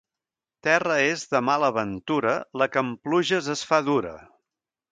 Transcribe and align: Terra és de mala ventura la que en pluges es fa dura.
Terra 0.67 0.95
és 1.09 1.25
de 1.33 1.41
mala 1.49 1.69
ventura 1.75 2.35
la 2.63 2.69
que 2.77 2.85
en 2.87 2.91
pluges 3.05 3.53
es 3.57 3.65
fa 3.73 3.83
dura. 3.93 4.19